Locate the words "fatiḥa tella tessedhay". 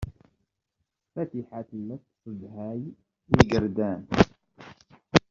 1.13-2.81